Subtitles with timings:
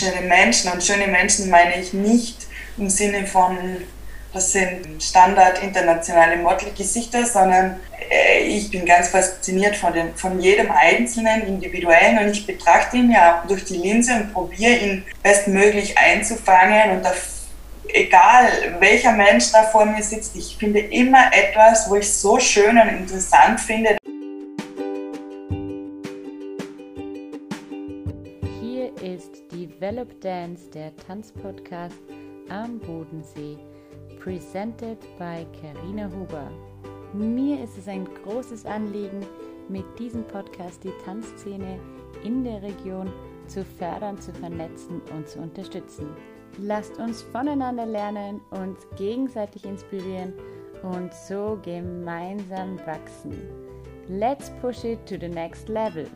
[0.00, 0.72] schöne Menschen.
[0.72, 2.46] Und schöne Menschen meine ich nicht
[2.78, 3.56] im Sinne von,
[4.32, 10.70] das sind Standard internationale Modelgesichter, sondern äh, ich bin ganz fasziniert von, den, von jedem
[10.70, 16.92] einzelnen Individuellen und ich betrachte ihn ja durch die Linse und probiere ihn bestmöglich einzufangen
[16.92, 17.12] und da
[17.92, 22.78] egal welcher Mensch da vor mir sitzt, ich finde immer etwas, wo ich so schön
[22.78, 23.96] und interessant finde.
[29.90, 31.98] Develop Dance, der Tanzpodcast
[32.48, 33.58] am Bodensee,
[34.20, 36.48] presented by Karina Huber.
[37.12, 39.26] Mir ist es ein großes Anliegen,
[39.68, 41.80] mit diesem Podcast die Tanzszene
[42.22, 43.12] in der Region
[43.48, 46.06] zu fördern, zu vernetzen und zu unterstützen.
[46.58, 50.34] Lasst uns voneinander lernen, uns gegenseitig inspirieren
[50.84, 53.36] und so gemeinsam wachsen.
[54.08, 56.06] Let's push it to the next level.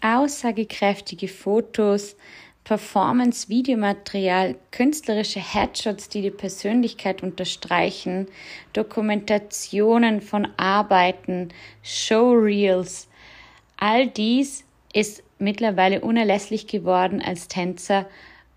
[0.00, 2.16] Aussagekräftige Fotos,
[2.64, 8.26] Performance-Videomaterial, künstlerische Headshots, die die Persönlichkeit unterstreichen,
[8.72, 11.48] Dokumentationen von Arbeiten,
[11.82, 13.08] Showreels,
[13.84, 18.06] All dies ist mittlerweile unerlässlich geworden, als Tänzer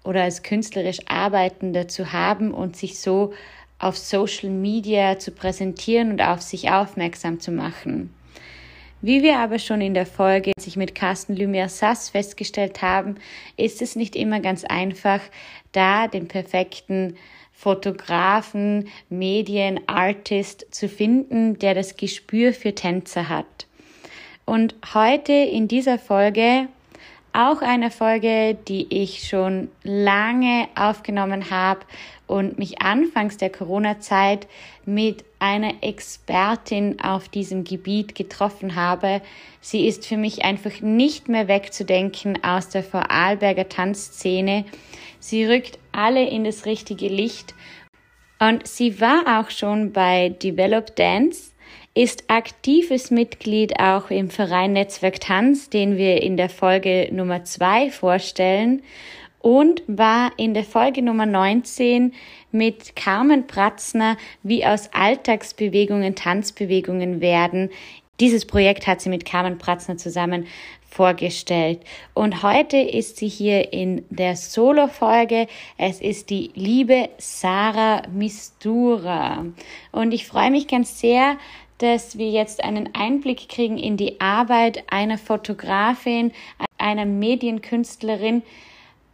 [0.03, 3.33] oder als künstlerisch Arbeitender zu haben und sich so
[3.79, 8.13] auf Social Media zu präsentieren und auf sich aufmerksam zu machen.
[9.01, 13.15] Wie wir aber schon in der Folge sich mit Carsten Lumière-Sass festgestellt haben,
[13.57, 15.19] ist es nicht immer ganz einfach,
[15.73, 17.15] da den perfekten
[17.51, 23.67] Fotografen, Medien, Artist zu finden, der das Gespür für Tänzer hat.
[24.45, 26.67] Und heute in dieser Folge,
[27.35, 31.81] auch eine Folge, die ich schon lange aufgenommen habe
[32.27, 34.47] und mich anfangs der Corona-Zeit
[34.85, 39.21] mit einer Expertin auf diesem Gebiet getroffen habe.
[39.61, 44.65] Sie ist für mich einfach nicht mehr wegzudenken aus der Vorarlberger Tanzszene.
[45.19, 47.53] Sie rückt alle in das richtige Licht
[48.39, 51.51] und sie war auch schon bei Develop Dance
[51.95, 57.89] ist aktives Mitglied auch im Verein Netzwerk Tanz, den wir in der Folge Nummer zwei
[57.89, 58.83] vorstellen
[59.39, 62.13] und war in der Folge Nummer 19
[62.51, 67.69] mit Carmen Pratzner, wie aus Alltagsbewegungen Tanzbewegungen werden.
[68.19, 70.47] Dieses Projekt hat sie mit Carmen Pratzner zusammen
[70.89, 71.81] vorgestellt.
[72.13, 75.47] Und heute ist sie hier in der Solo-Folge.
[75.77, 79.45] Es ist die liebe Sarah Mistura.
[79.91, 81.37] Und ich freue mich ganz sehr,
[81.79, 86.31] dass wir jetzt einen Einblick kriegen in die Arbeit einer Fotografin,
[86.77, 88.43] einer Medienkünstlerin,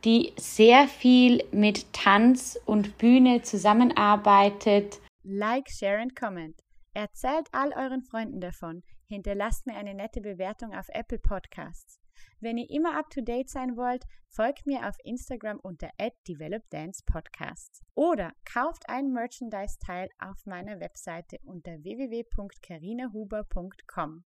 [0.04, 5.00] die sehr viel mit Tanz und Bühne zusammenarbeitet.
[5.24, 6.56] Like, share and comment.
[6.94, 8.84] Erzählt all euren Freunden davon.
[9.06, 12.01] Hinterlasst mir eine nette Bewertung auf Apple Podcasts.
[12.42, 15.92] Wenn ihr immer up to date sein wollt, folgt mir auf Instagram unter
[16.28, 24.24] @developdancepodcasts oder kauft ein Merchandise-Teil auf meiner Webseite unter www.carinahuber.com.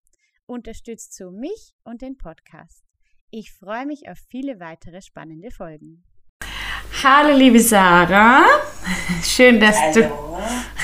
[0.47, 2.85] Unterstützt so mich und den Podcast.
[3.31, 6.05] Ich freue mich auf viele weitere spannende Folgen.
[7.07, 8.45] Hallo liebe Sarah,
[9.23, 10.09] schön, dass Hallo.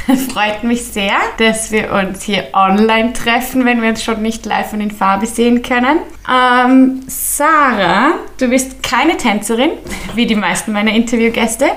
[0.07, 4.45] du Freut mich sehr, dass wir uns hier online treffen, wenn wir uns schon nicht
[4.45, 6.01] live und in Farbe sehen können.
[6.31, 9.71] Ähm, Sarah, du bist keine Tänzerin,
[10.15, 11.71] wie die meisten meiner Interviewgäste,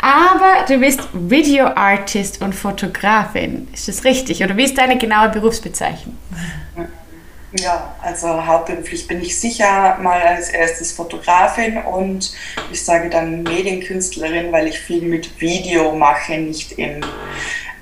[0.00, 3.66] aber du bist Video Artist und Fotografin.
[3.72, 4.44] Ist das richtig?
[4.44, 6.16] Oder wie ist deine genaue Berufsbezeichnung?
[7.52, 12.32] Ja, also hauptberuflich bin ich sicher mal als erstes Fotografin und
[12.70, 17.00] ich sage dann Medienkünstlerin, weil ich viel mit Video mache, nicht im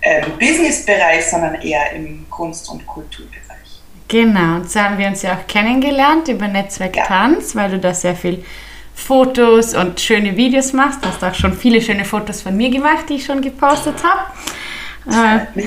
[0.03, 3.37] ähm, Businessbereich, sondern eher im Kunst- und Kulturbereich.
[4.07, 7.05] Genau, und so haben wir uns ja auch kennengelernt über Netzwerk ja.
[7.05, 8.45] Tanz, weil du da sehr viel
[8.95, 11.05] Fotos und schöne Videos machst.
[11.05, 15.47] Du hast auch schon viele schöne Fotos von mir gemacht, die ich schon gepostet habe.
[15.59, 15.65] Äh,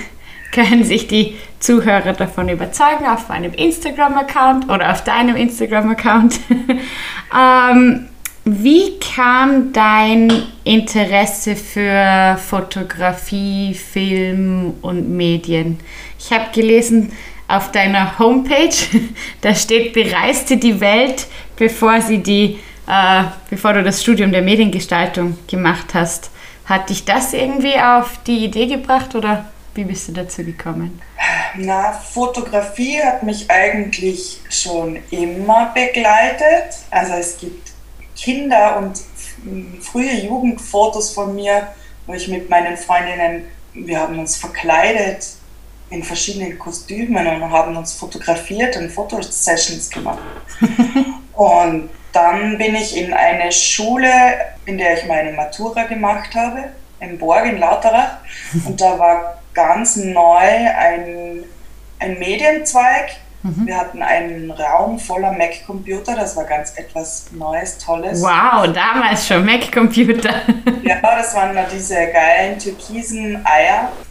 [0.51, 6.39] können sich die Zuhörer davon überzeugen auf meinem Instagram-Account oder auf deinem Instagram-Account.
[7.37, 8.07] ähm,
[8.45, 10.31] wie kam dein
[10.63, 15.79] Interesse für Fotografie, Film und Medien?
[16.17, 17.11] Ich habe gelesen
[17.47, 18.75] auf deiner Homepage,
[19.41, 21.27] da steht, bereiste die Welt,
[21.57, 26.31] bevor, sie die, äh, bevor du das Studium der Mediengestaltung gemacht hast.
[26.65, 29.45] Hat dich das irgendwie auf die Idee gebracht oder?
[29.75, 31.01] Wie bist du dazu gekommen?
[31.55, 36.77] Na, Fotografie hat mich eigentlich schon immer begleitet.
[36.89, 37.71] Also es gibt
[38.15, 38.99] Kinder- und
[39.81, 41.69] frühe Jugendfotos von mir,
[42.05, 45.27] wo ich mit meinen Freundinnen, wir haben uns verkleidet
[45.89, 50.19] in verschiedenen Kostümen und haben uns fotografiert und Fotosessions gemacht.
[51.33, 54.09] und dann bin ich in eine Schule,
[54.65, 56.69] in der ich meine Matura gemacht habe,
[56.99, 58.17] in Borg in Lauterach.
[58.65, 61.43] Und da war ganz neu ein,
[61.99, 63.17] ein Medienzweig.
[63.43, 63.67] Mhm.
[63.67, 68.21] Wir hatten einen Raum voller Mac-Computer, das war ganz etwas Neues, Tolles.
[68.21, 70.41] Wow, damals schon Mac-Computer.
[70.83, 73.91] ja, das waren da diese geilen türkisen Eier.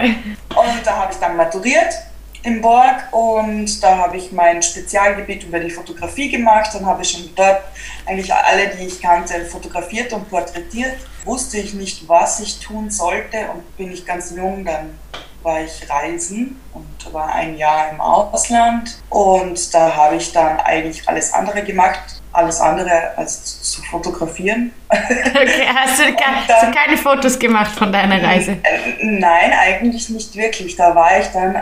[0.00, 1.94] Und da habe ich dann maturiert
[2.42, 6.70] im Borg und da habe ich mein Spezialgebiet über die Fotografie gemacht.
[6.72, 7.60] Dann habe ich schon dort
[8.06, 10.96] eigentlich alle, die ich kannte, fotografiert und porträtiert.
[11.24, 14.98] Wusste ich nicht, was ich tun sollte und bin ich ganz jung, dann
[15.42, 21.08] war ich reisen und war ein Jahr im Ausland und da habe ich dann eigentlich
[21.08, 24.72] alles andere gemacht alles andere als zu fotografieren.
[25.30, 28.52] Okay, hast du, dann, hast du, keine Fotos gemacht von deiner Reise?
[28.62, 30.76] Äh, nein, eigentlich nicht wirklich.
[30.76, 31.56] Da war ich dann,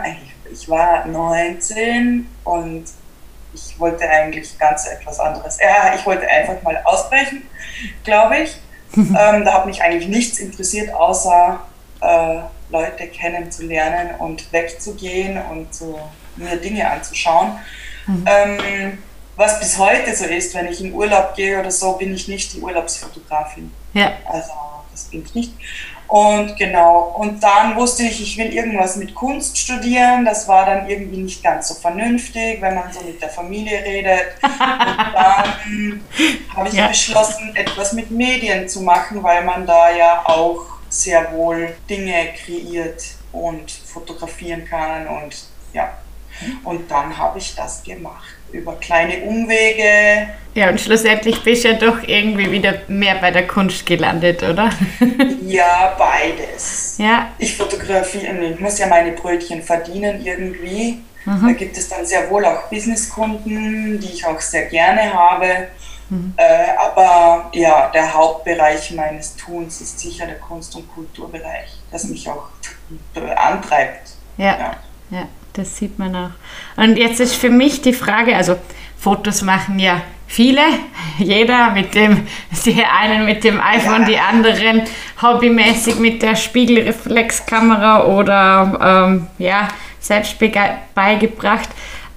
[0.51, 2.85] ich war 19 und
[3.53, 5.57] ich wollte eigentlich ganz etwas anderes.
[5.61, 7.47] Ja, ich wollte einfach mal ausbrechen,
[8.03, 8.57] glaube ich.
[8.95, 11.59] Ähm, da hat mich eigentlich nichts interessiert, außer
[12.01, 12.39] äh,
[12.69, 15.99] Leute kennenzulernen und wegzugehen und so,
[16.35, 17.59] mir Dinge anzuschauen.
[18.07, 18.25] Mhm.
[18.25, 18.97] Ähm,
[19.35, 22.53] was bis heute so ist, wenn ich in Urlaub gehe oder so, bin ich nicht
[22.53, 23.71] die Urlaubsfotografin.
[23.93, 24.13] Ja.
[24.25, 24.51] Also
[24.91, 25.53] das bin ich nicht.
[26.09, 30.25] Und genau, und dann wusste ich, ich will irgendwas mit Kunst studieren.
[30.25, 34.33] Das war dann irgendwie nicht ganz so vernünftig, wenn man so mit der Familie redet.
[34.41, 34.51] Und
[35.13, 36.01] dann
[36.55, 36.87] habe ich ja.
[36.87, 43.03] beschlossen, etwas mit Medien zu machen, weil man da ja auch sehr wohl Dinge kreiert
[43.31, 45.35] und fotografieren kann und
[45.73, 45.93] ja.
[46.63, 50.29] Und dann habe ich das gemacht über kleine Umwege.
[50.55, 54.71] Ja, und schlussendlich bist du ja doch irgendwie wieder mehr bei der Kunst gelandet, oder?
[55.45, 56.95] ja, beides.
[56.97, 57.29] Ja.
[57.37, 60.99] Ich fotografiere, ich muss ja meine Brötchen verdienen irgendwie.
[61.25, 61.47] Mhm.
[61.47, 65.67] Da gibt es dann sehr wohl auch Businesskunden, die ich auch sehr gerne habe.
[66.09, 66.33] Mhm.
[66.37, 72.27] Äh, aber ja, der Hauptbereich meines Tuns ist sicher der Kunst- und Kulturbereich, das mich
[72.27, 72.47] auch
[73.35, 74.09] antreibt.
[74.37, 74.57] ja.
[74.57, 74.75] ja.
[75.11, 76.29] ja das sieht man auch.
[76.75, 78.55] Und jetzt ist für mich die Frage, also
[78.97, 80.61] Fotos machen ja viele,
[81.17, 82.27] jeder mit dem,
[82.65, 84.83] die einen mit dem iPhone, die anderen
[85.21, 89.67] hobbymäßig mit der Spiegelreflexkamera oder ähm, ja,
[89.99, 90.37] selbst
[90.95, 91.69] beigebracht.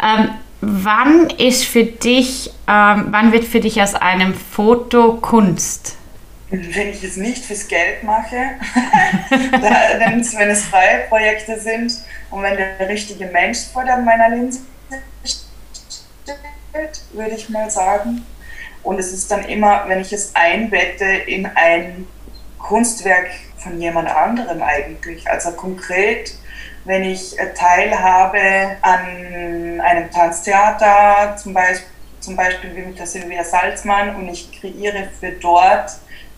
[0.02, 0.28] Ähm,
[0.60, 5.96] wann ist für dich, ähm, wann wird für dich aus einem Foto Kunst?
[6.52, 8.36] Wenn ich es nicht fürs Geld mache,
[9.30, 11.92] wenn es freie Projekte sind,
[12.30, 14.60] und wenn der richtige Mensch vor meiner Linse
[15.24, 18.26] steht, würde ich mal sagen.
[18.82, 22.06] Und es ist dann immer, wenn ich es einbette in ein
[22.58, 25.28] Kunstwerk von jemand anderem eigentlich.
[25.30, 26.34] Also konkret,
[26.84, 31.86] wenn ich teilhabe an einem Tanztheater, zum Beispiel,
[32.20, 35.90] zum Beispiel wie mit der Silvia Salzmann, und ich kreiere für dort,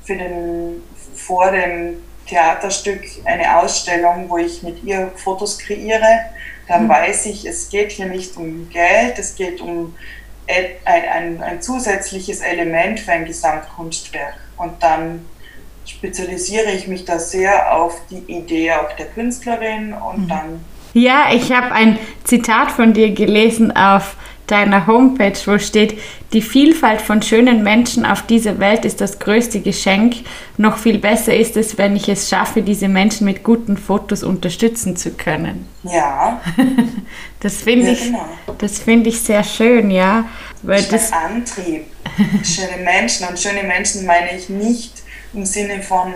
[0.04, 0.82] für den,
[1.14, 1.96] vor dem
[2.26, 6.26] Theaterstück eine Ausstellung, wo ich mit ihr Fotos kreiere,
[6.68, 6.88] dann mhm.
[6.88, 9.94] weiß ich, es geht hier nicht um Geld, es geht um
[10.46, 14.34] ein, ein, ein zusätzliches Element für ein Gesamtkunstwerk.
[14.56, 15.26] Und dann
[15.86, 20.28] spezialisiere ich mich da sehr auf die Idee auch der Künstlerin und mhm.
[20.28, 20.64] dann.
[20.94, 24.16] Ja, ich habe ein Zitat von dir gelesen auf
[24.46, 25.98] deiner Homepage, wo steht,
[26.32, 30.16] die Vielfalt von schönen Menschen auf dieser Welt ist das größte Geschenk.
[30.56, 34.96] Noch viel besser ist es, wenn ich es schaffe, diese Menschen mit guten Fotos unterstützen
[34.96, 35.68] zu können.
[35.84, 36.40] Ja.
[37.40, 38.28] das finde ja, ich, genau.
[38.58, 40.24] das ich sehr schön, ja.
[40.62, 41.86] Weil das, das Antrieb.
[42.44, 46.12] schöne Menschen und schöne Menschen meine ich nicht im Sinne von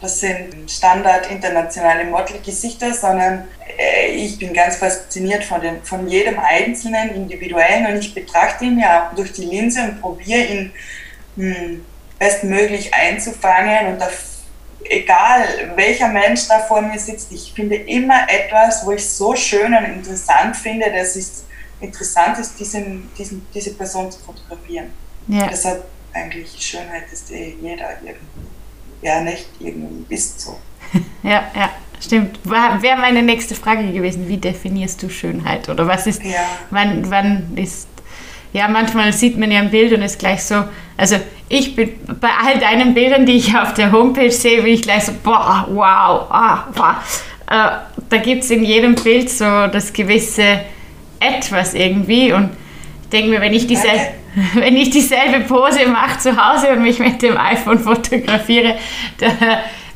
[0.00, 3.48] das sind Standard internationale Modelgesichter, sondern
[3.78, 8.78] äh, ich bin ganz fasziniert von, den, von jedem einzelnen Individuellen und ich betrachte ihn
[8.78, 10.72] ja durch die Linse und probiere ihn
[11.36, 11.84] hm,
[12.18, 14.08] bestmöglich einzufangen und da,
[14.84, 19.74] egal welcher Mensch da vor mir sitzt, ich finde immer etwas, wo ich so schön
[19.74, 21.44] und interessant finde, dass es
[21.80, 24.92] interessant ist, diesen, diesen, diese Person zu fotografieren.
[25.28, 25.48] Ja.
[25.48, 28.55] Deshalb eigentlich Schönheit ist eh jeder irgendwie
[29.02, 30.58] ja nicht irgendwie bist so.
[31.22, 32.38] ja, ja, stimmt.
[32.44, 35.68] Wäre meine nächste Frage gewesen, wie definierst du Schönheit?
[35.68, 36.46] Oder was ist, ja.
[36.70, 37.88] wann, wann ist,
[38.52, 40.64] ja, manchmal sieht man ja ein Bild und ist gleich so,
[40.96, 41.16] also
[41.48, 45.04] ich bin bei all deinen Bildern, die ich auf der Homepage sehe, bin ich gleich
[45.04, 46.94] so, boah, wow, ah, wow.
[47.48, 50.60] Äh, da gibt es in jedem Bild so das gewisse
[51.20, 52.50] Etwas irgendwie und
[53.10, 53.88] denke mir, wenn ich diese...
[54.54, 58.74] Wenn ich dieselbe Pose mache zu Hause und mich mit dem iPhone fotografiere,
[59.16, 59.30] da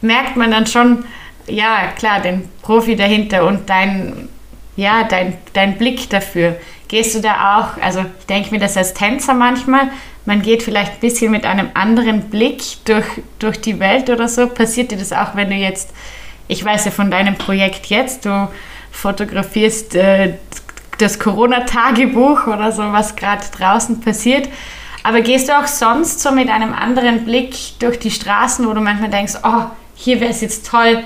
[0.00, 1.04] merkt man dann schon
[1.50, 4.28] ja, klar, den Profi dahinter und dein,
[4.76, 6.56] ja, dein, dein Blick dafür.
[6.88, 9.90] Gehst du da auch, also ich denke mir das als Tänzer manchmal,
[10.26, 13.06] man geht vielleicht ein bisschen mit einem anderen Blick durch,
[13.38, 14.46] durch die Welt oder so.
[14.48, 15.92] Passiert dir das auch, wenn du jetzt,
[16.46, 18.48] ich weiß ja von deinem Projekt jetzt, du
[18.90, 20.34] fotografierst äh,
[21.00, 24.48] das Corona-Tagebuch oder so, was gerade draußen passiert.
[25.02, 28.80] Aber gehst du auch sonst so mit einem anderen Blick durch die Straßen, wo du
[28.80, 29.64] manchmal denkst, oh,
[29.94, 31.02] hier wäre es jetzt toll,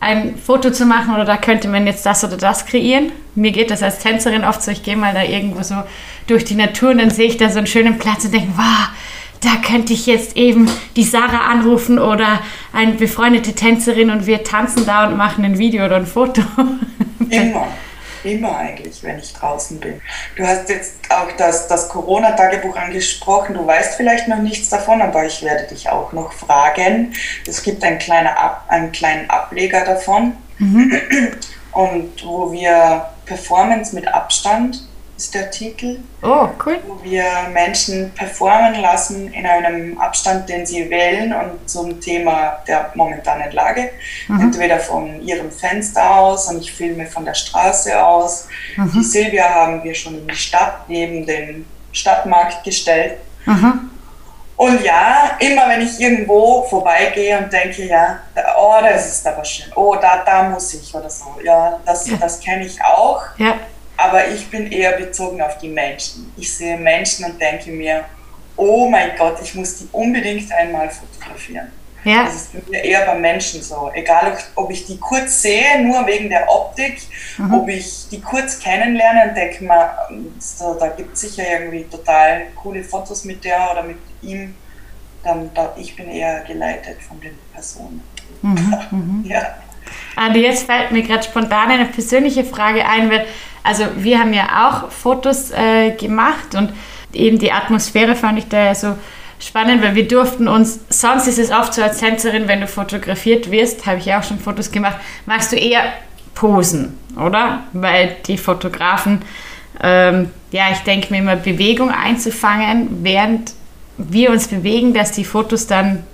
[0.00, 3.12] ein Foto zu machen oder da könnte man jetzt das oder das kreieren.
[3.34, 5.76] Mir geht das als Tänzerin oft so, ich gehe mal da irgendwo so
[6.26, 8.88] durch die Natur und dann sehe ich da so einen schönen Platz und denke, wow,
[9.40, 12.40] da könnte ich jetzt eben die Sarah anrufen oder
[12.72, 16.42] eine befreundete Tänzerin und wir tanzen da und machen ein Video oder ein Foto.
[17.30, 17.68] Immer.
[18.26, 20.00] Immer eigentlich, wenn ich draußen bin.
[20.34, 23.54] Du hast jetzt auch das, das Corona-Tagebuch angesprochen.
[23.54, 27.14] Du weißt vielleicht noch nichts davon, aber ich werde dich auch noch fragen.
[27.46, 30.36] Es gibt einen kleinen, Ab, einen kleinen Ableger davon.
[30.58, 31.00] Mhm.
[31.70, 34.85] Und wo wir Performance mit Abstand
[35.16, 35.98] ist der Titel.
[36.22, 36.78] Oh, cool.
[36.86, 42.90] Wo wir Menschen performen lassen in einem Abstand, den sie wählen und zum Thema der
[42.94, 43.90] momentanen Lage.
[44.28, 44.40] Mhm.
[44.40, 48.48] Entweder von ihrem Fenster aus und ich filme von der Straße aus.
[48.76, 48.92] Mhm.
[48.92, 53.18] Die Silvia haben wir schon in die Stadt neben den Stadtmarkt gestellt.
[53.46, 53.90] Mhm.
[54.56, 58.20] Und ja, immer wenn ich irgendwo vorbeigehe und denke, ja,
[58.58, 62.16] oh, das ist aber schön, oh, da, da muss ich oder so, ja, das, ja.
[62.16, 63.20] das kenne ich auch.
[63.36, 63.54] Ja
[63.96, 66.32] aber ich bin eher bezogen auf die Menschen.
[66.36, 68.04] Ich sehe Menschen und denke mir,
[68.56, 71.70] oh mein Gott, ich muss die unbedingt einmal fotografieren.
[72.04, 72.24] Ja.
[72.24, 73.90] Das ist bei mir eher bei Menschen so.
[73.92, 76.98] Egal, ob ich die kurz sehe, nur wegen der Optik,
[77.36, 77.52] mhm.
[77.52, 79.90] ob ich die kurz kennenlerne und denke mal,
[80.38, 84.54] so, da gibt es sicher irgendwie total coole Fotos mit der oder mit ihm,
[85.24, 88.00] dann da, ich bin eher geleitet von den Personen.
[88.40, 88.76] Mhm.
[88.92, 89.24] mhm.
[89.26, 89.56] ja.
[90.16, 93.26] Andi, jetzt fällt mir gerade spontan eine persönliche Frage ein, weil
[93.62, 96.72] also wir haben ja auch Fotos äh, gemacht und
[97.12, 98.96] eben die Atmosphäre fand ich da so
[99.38, 103.50] spannend, weil wir durften uns, sonst ist es oft so als Tänzerin, wenn du fotografiert
[103.50, 104.96] wirst, habe ich ja auch schon Fotos gemacht,
[105.26, 105.82] machst du eher
[106.34, 107.64] Posen, oder?
[107.72, 109.22] Weil die Fotografen,
[109.82, 113.52] ähm, ja, ich denke mir immer, Bewegung einzufangen, während
[113.98, 116.04] wir uns bewegen, dass die Fotos dann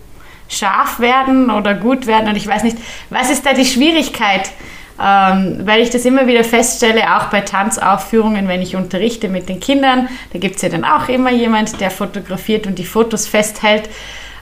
[0.48, 2.28] scharf werden oder gut werden.
[2.28, 2.78] Und ich weiß nicht,
[3.10, 4.50] was ist da die Schwierigkeit?
[5.02, 9.58] Ähm, weil ich das immer wieder feststelle, auch bei Tanzaufführungen, wenn ich unterrichte mit den
[9.58, 13.88] Kindern, da gibt es ja dann auch immer jemand, der fotografiert und die Fotos festhält.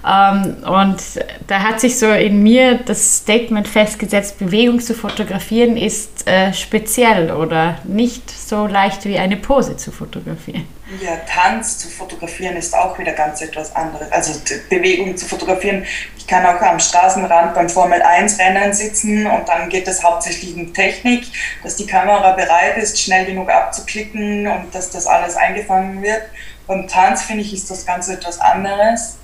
[0.06, 1.02] Ähm, und
[1.46, 7.30] da hat sich so in mir das Statement festgesetzt, Bewegung zu fotografieren ist äh, speziell
[7.30, 10.66] oder nicht so leicht wie eine Pose zu fotografieren.
[11.00, 14.10] Ja, Tanz zu fotografieren ist auch wieder ganz etwas anderes.
[14.10, 15.86] Also Bewegung zu fotografieren.
[16.16, 20.54] Ich kann auch am Straßenrand beim Formel 1 Rennen sitzen und dann geht es hauptsächlich
[20.56, 21.26] um Technik,
[21.62, 26.22] dass die Kamera bereit ist, schnell genug abzuklicken und dass das alles eingefangen wird.
[26.66, 29.19] Beim Tanz finde ich, ist das Ganze etwas anderes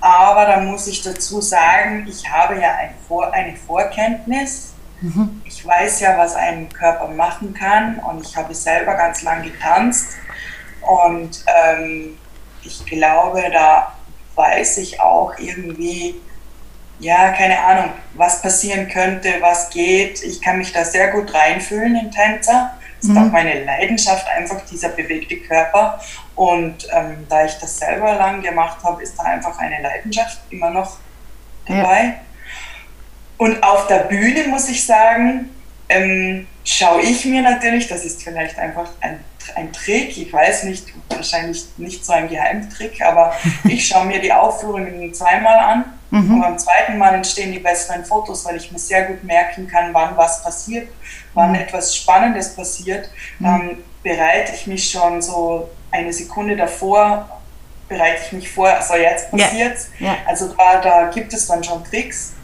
[0.00, 4.74] aber da muss ich dazu sagen, ich habe ja ein Vor eine Vorkenntnis.
[5.00, 5.42] Mhm.
[5.44, 10.16] Ich weiß ja, was ein Körper machen kann und ich habe selber ganz lang getanzt.
[10.80, 12.16] Und ähm,
[12.62, 13.92] ich glaube, da
[14.34, 16.16] weiß ich auch irgendwie,
[17.00, 20.22] ja, keine Ahnung, was passieren könnte, was geht.
[20.22, 22.77] Ich kann mich da sehr gut reinfühlen in Tänzer.
[23.00, 23.28] Das ist mhm.
[23.28, 26.00] auch meine Leidenschaft, einfach dieser bewegte Körper.
[26.34, 30.70] Und ähm, da ich das selber lang gemacht habe, ist da einfach eine Leidenschaft immer
[30.70, 30.98] noch
[31.66, 32.02] dabei.
[32.02, 32.14] Ja.
[33.38, 35.50] Und auf der Bühne muss ich sagen,
[35.88, 39.20] ähm, schaue ich mir natürlich, das ist vielleicht einfach ein,
[39.54, 43.32] ein Trick, ich weiß nicht, wahrscheinlich nicht so ein Geheimtrick, aber
[43.64, 46.34] ich schaue mir die Aufführungen zweimal an mhm.
[46.34, 49.94] und beim zweiten Mal entstehen die besseren Fotos, weil ich mir sehr gut merken kann,
[49.94, 50.88] wann was passiert,
[51.38, 51.60] wann mhm.
[51.60, 53.08] etwas Spannendes passiert.
[53.38, 53.44] Mhm.
[53.44, 57.28] Dann bereite ich mich schon so eine Sekunde davor,
[57.88, 59.88] bereite ich mich vor, so jetzt passiert's.
[59.98, 60.08] Ja.
[60.08, 60.16] Ja.
[60.26, 62.34] Also da, da gibt es dann schon Tricks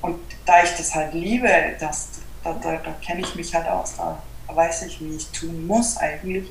[0.00, 2.08] und da ich das halt liebe, das
[2.42, 4.16] da, da, da kenne ich mich halt aus, da
[4.54, 6.50] weiß ich, wie ich tun muss eigentlich.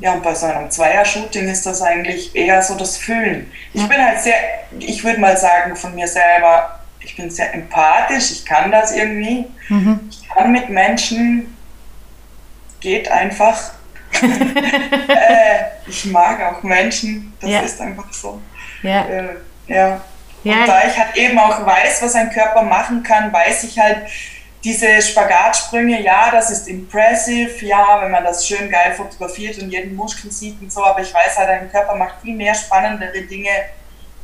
[0.00, 3.52] Ja, und bei so einem Zweier-Shooting ist das eigentlich eher so das Fühlen.
[3.72, 4.34] Ich bin halt sehr,
[4.78, 6.77] ich würde mal sagen von mir selber,
[7.08, 9.46] ich bin sehr empathisch, ich kann das irgendwie.
[9.68, 10.00] Mhm.
[10.10, 11.56] Ich kann mit Menschen,
[12.80, 13.72] geht einfach.
[14.22, 17.60] äh, ich mag auch Menschen, das ja.
[17.60, 18.40] ist einfach so.
[18.82, 19.06] Ja.
[19.06, 19.36] Äh,
[19.68, 20.00] ja.
[20.44, 20.66] Und ja.
[20.66, 24.06] da ich halt eben auch weiß, was ein Körper machen kann, weiß ich halt,
[24.64, 29.94] diese Spagatsprünge, ja, das ist impressive, ja, wenn man das schön geil fotografiert und jeden
[29.94, 33.50] Muskel sieht und so, aber ich weiß halt, dein Körper macht viel mehr spannendere Dinge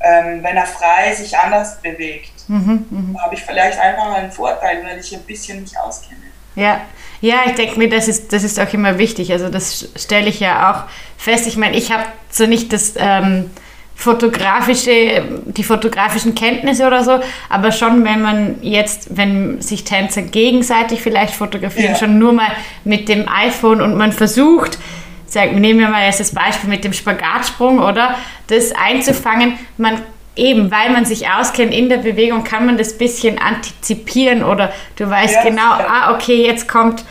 [0.04, 2.33] ähm, wenn er frei sich anders bewegt.
[2.48, 3.20] Mhm, mh.
[3.22, 6.20] habe ich vielleicht einfach einen Vorteil, weil ich ein bisschen mich auskenne.
[6.56, 6.80] Ja,
[7.20, 9.32] ja, ich denke mir, das ist, das ist auch immer wichtig.
[9.32, 11.46] Also das stelle ich ja auch fest.
[11.46, 13.50] Ich meine, ich habe so nicht das ähm,
[13.94, 21.00] fotografische, die fotografischen Kenntnisse oder so, aber schon, wenn man jetzt, wenn sich Tänzer gegenseitig
[21.00, 21.98] vielleicht fotografieren, ja.
[21.98, 22.50] schon nur mal
[22.84, 24.78] mit dem iPhone und man versucht,
[25.26, 28.16] sag, nehmen wir mal jetzt das Beispiel mit dem Spagatsprung, oder?
[28.48, 30.02] Das einzufangen, man
[30.36, 35.08] eben, weil man sich auskennt in der Bewegung, kann man das bisschen antizipieren oder du
[35.08, 37.04] weißt ja, genau, ah, okay, jetzt kommt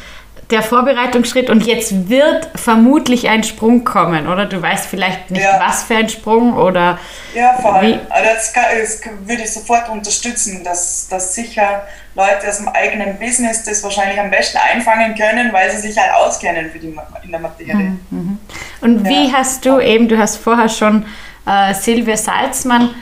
[0.52, 4.46] der Vorbereitungsschritt und jetzt wird vermutlich ein Sprung kommen, oder?
[4.46, 5.60] Du weißt vielleicht nicht, ja.
[5.60, 7.00] was für ein Sprung oder.
[7.34, 8.00] Ja, vor allem.
[8.10, 13.18] Also das, kann, das würde ich sofort unterstützen, dass, dass sicher Leute aus dem eigenen
[13.18, 17.32] Business das wahrscheinlich am besten einfangen können, weil sie sich halt auskennen für die, in
[17.32, 17.74] der Materie.
[17.74, 18.00] Mhm.
[18.10, 18.40] mhm.
[18.82, 19.34] Und wie ja.
[19.34, 21.06] hast du eben, du hast vorher schon
[21.48, 22.94] äh, Silvia Salzmann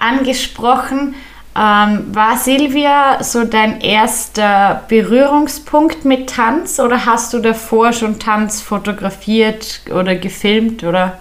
[0.00, 1.14] angesprochen.
[1.56, 8.60] Ähm, war Silvia so dein erster Berührungspunkt mit Tanz oder hast du davor schon Tanz
[8.60, 11.18] fotografiert oder gefilmt oder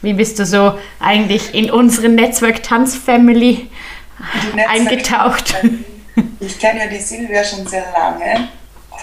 [0.00, 3.68] wie bist du so eigentlich in unsere Netzwerk-Tanz-Family
[4.68, 5.54] eingetaucht?
[6.40, 8.48] Ich kenne ja die Silvia schon sehr lange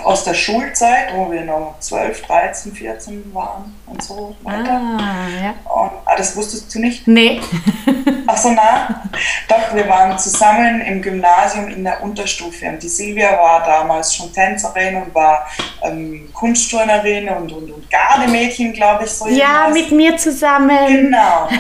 [0.03, 4.81] aus der Schulzeit, wo wir noch 12, 13, 14 waren und so weiter.
[4.99, 5.49] Ah, ja.
[5.71, 7.07] Und, ah, das wusstest du nicht?
[7.07, 7.41] Nee.
[8.27, 9.03] Ach so, na?
[9.47, 14.33] Doch, wir waren zusammen im Gymnasium in der Unterstufe und die Silvia war damals schon
[14.33, 15.47] Tänzerin und war
[15.83, 19.27] ähm, Kunstturnerin und, und, und Gardemädchen, glaube ich, so.
[19.27, 20.87] Ja, mit mir zusammen.
[20.87, 21.47] Genau.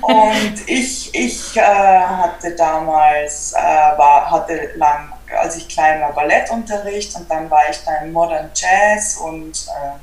[0.00, 7.14] Und ich, ich äh, hatte damals, äh, war, hatte lang als ich klein war, Ballettunterricht
[7.16, 10.00] und dann war ich da im Modern Jazz und ähm,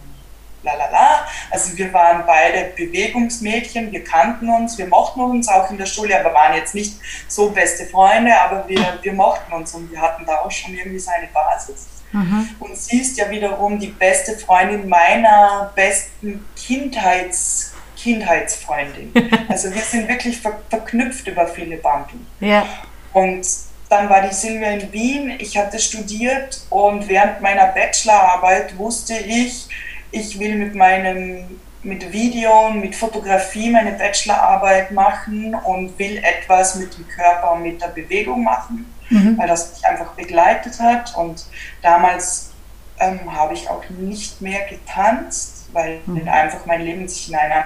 [0.63, 1.27] la la la.
[1.51, 6.19] Also wir waren beide Bewegungsmädchen, wir kannten uns, wir mochten uns auch in der Schule,
[6.19, 10.25] aber waren jetzt nicht so beste Freunde, aber wir, wir mochten uns und wir hatten
[10.25, 11.87] da auch schon irgendwie so eine Basis.
[12.11, 12.49] Mhm.
[12.59, 19.11] Und sie ist ja wiederum die beste Freundin meiner besten Kindheits Kindheitsfreundin.
[19.49, 22.25] Also wir sind wirklich ver verknüpft über viele Banden.
[22.39, 22.65] Ja.
[23.13, 23.45] Und
[23.89, 29.67] dann war die Silvia in Wien, ich hatte studiert und während meiner Bachelorarbeit wusste ich,
[30.11, 36.97] ich will mit meinem mit Video, mit Fotografie meine Bachelorarbeit machen und will etwas mit
[36.97, 39.37] dem Körper und mit der Bewegung machen, mhm.
[39.37, 41.15] weil das mich einfach begleitet hat.
[41.15, 41.45] Und
[41.81, 42.51] damals
[42.99, 46.27] ähm, habe ich auch nicht mehr getanzt, weil mhm.
[46.27, 47.65] einfach mein Leben sich in eine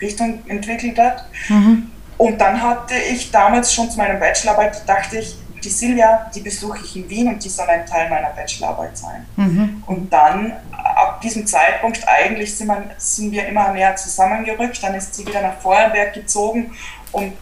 [0.00, 1.26] Richtung entwickelt hat.
[1.48, 1.90] Mhm.
[2.18, 6.78] Und dann hatte ich damals schon zu meiner Bachelorarbeit, dachte ich, die Silvia, die besuche
[6.84, 9.26] ich in Wien und die soll ein Teil meiner Bachelorarbeit sein.
[9.36, 9.82] Mhm.
[9.86, 14.82] Und dann, ab diesem Zeitpunkt, eigentlich sind, man, sind wir immer mehr zusammengerückt.
[14.82, 16.74] Dann ist sie wieder nach Vorarlberg gezogen
[17.12, 17.32] und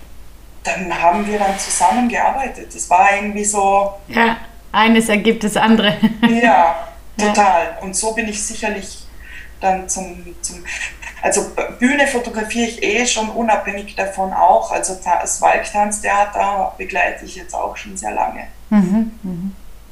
[0.65, 2.75] dann haben wir dann zusammengearbeitet.
[2.75, 3.93] Das war irgendwie so.
[4.09, 4.39] Ja,
[4.73, 5.97] eines ergibt das andere.
[6.43, 7.65] ja, total.
[7.65, 7.83] Ja.
[7.83, 9.07] Und so bin ich sicherlich
[9.61, 10.65] dann zum, zum
[11.23, 11.41] also
[11.79, 14.71] Bühne fotografiere ich eh schon unabhängig davon auch.
[14.71, 18.45] Also das Walktanztheater begleite ich jetzt auch schon sehr lange.
[18.69, 19.51] Mhm, mh.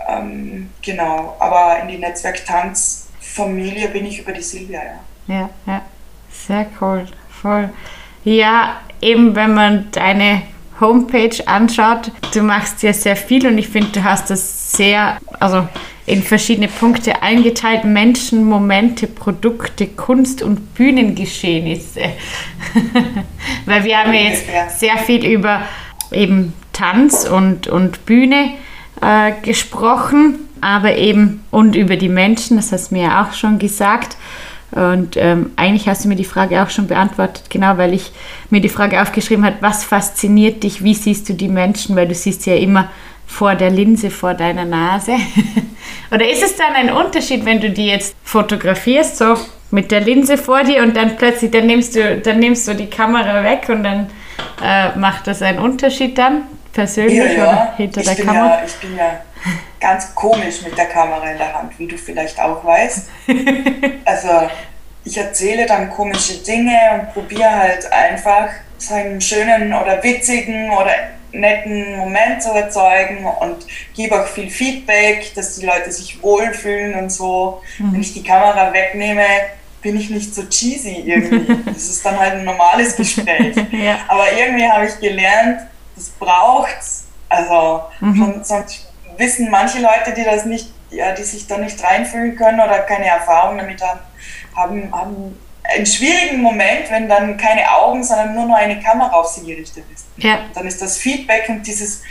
[0.08, 5.00] ähm, genau, aber in die Netzwerktanzfamilie bin ich über die Silvia, ja.
[5.26, 5.82] Ja, ja,
[6.30, 7.70] sehr cool, voll.
[8.24, 10.42] Ja, eben wenn man deine
[10.80, 15.66] Homepage anschaut, du machst ja sehr viel und ich finde, du hast das sehr, also
[16.06, 17.84] in verschiedene Punkte eingeteilt.
[17.84, 22.00] Menschen, Momente, Produkte, Kunst und Bühnengeschehnisse.
[23.66, 24.46] Weil wir haben ja jetzt
[24.78, 25.62] sehr viel über
[26.10, 28.52] eben Tanz und, und Bühne
[29.00, 33.58] äh, gesprochen, aber eben und über die Menschen, das hast du mir ja auch schon
[33.58, 34.16] gesagt.
[34.72, 38.10] Und ähm, eigentlich hast du mir die Frage auch schon beantwortet, genau, weil ich
[38.48, 42.14] mir die Frage aufgeschrieben habe, was fasziniert dich, wie siehst du die Menschen, weil du
[42.14, 42.90] siehst ja immer
[43.32, 45.12] vor der Linse vor deiner Nase?
[46.12, 49.36] Oder ist es dann ein Unterschied, wenn du die jetzt fotografierst, so
[49.70, 52.90] mit der Linse vor dir und dann plötzlich, dann nimmst du, dann nimmst du die
[52.90, 54.10] Kamera weg und dann
[54.62, 56.42] äh, macht das einen Unterschied dann?
[56.72, 57.42] Persönlich ja, ja.
[57.42, 58.46] oder hinter ich der Kamera?
[58.46, 59.20] Ja, ich bin ja
[59.80, 63.10] ganz komisch mit der Kamera in der Hand, wie du vielleicht auch weißt.
[64.04, 64.28] also
[65.04, 70.92] ich erzähle dann komische Dinge und probiere halt einfach so einen schönen oder witzigen oder
[71.32, 77.10] netten Moment zu erzeugen und gebe auch viel Feedback, dass die Leute sich wohlfühlen und
[77.10, 77.62] so.
[77.78, 77.92] Mhm.
[77.92, 79.24] Wenn ich die Kamera wegnehme,
[79.80, 81.52] bin ich nicht so cheesy irgendwie.
[81.66, 83.56] Das ist dann halt ein normales Gespräch.
[83.72, 83.98] ja.
[84.08, 85.60] Aber irgendwie habe ich gelernt,
[85.96, 87.04] das braucht's.
[87.28, 88.40] Also mhm.
[88.42, 92.80] sonst wissen manche Leute, die das nicht, ja, die sich da nicht reinfühlen können oder
[92.80, 94.00] keine Erfahrung damit haben,
[94.54, 95.38] haben, haben
[95.74, 99.84] einen schwierigen Moment, wenn dann keine Augen, sondern nur noch eine Kamera auf sie gerichtet
[99.92, 100.06] ist.
[100.16, 100.40] Ja.
[100.54, 102.02] Dann ist das Feedback und dieses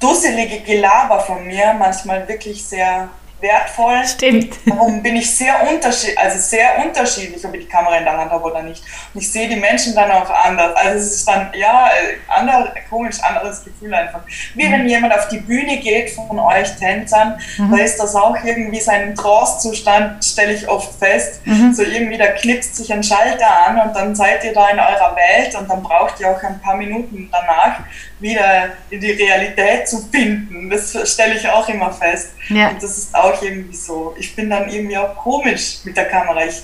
[0.00, 3.08] dusselige Gelaber von mir manchmal wirklich sehr
[3.40, 4.04] wertvoll.
[4.06, 4.54] Stimmt.
[4.66, 8.30] Darum bin ich sehr unterschiedlich, also sehr unterschiedlich, ob ich die Kamera in der Hand
[8.30, 8.82] habe oder nicht.
[9.12, 10.74] Und ich sehe die Menschen dann auch anders.
[10.76, 11.88] Also es ist dann, ja,
[12.28, 14.20] ander, komisch, anderes Gefühl einfach.
[14.54, 14.72] Wie mhm.
[14.72, 17.76] wenn jemand auf die Bühne geht von euch Tänzern, mhm.
[17.76, 21.46] da ist das auch irgendwie sein Trance-Zustand, stelle ich oft fest.
[21.46, 21.74] Mhm.
[21.74, 25.16] So irgendwie, da knipst sich ein Schalter an und dann seid ihr da in eurer
[25.16, 27.80] Welt und dann braucht ihr auch ein paar Minuten danach,
[28.18, 30.70] wieder in die Realität zu finden.
[30.70, 32.32] Das stelle ich auch immer fest.
[32.48, 32.70] Ja.
[32.70, 34.14] Und das ist auch irgendwie so.
[34.18, 36.44] Ich bin dann irgendwie auch komisch mit der Kamera.
[36.46, 36.62] Ich,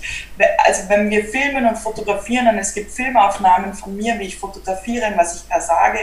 [0.65, 5.09] also wenn wir filmen und fotografieren und es gibt Filmaufnahmen von mir, wie ich fotografiere
[5.09, 5.99] und was ich da sage,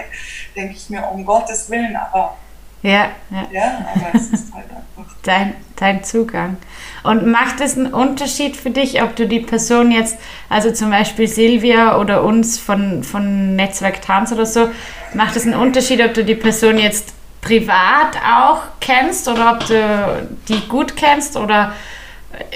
[0.56, 2.38] denke ich mir, um Gottes Willen, aber
[2.82, 3.48] ja, ja.
[3.52, 5.16] ja aber es ist halt einfach.
[5.24, 6.56] Dein, dein Zugang.
[7.04, 11.28] Und macht es einen Unterschied für dich, ob du die Person jetzt, also zum Beispiel
[11.28, 14.70] Silvia oder uns von, von Netzwerk Tanz oder so,
[15.14, 20.28] macht es einen Unterschied, ob du die Person jetzt privat auch kennst oder ob du
[20.48, 21.74] die gut kennst oder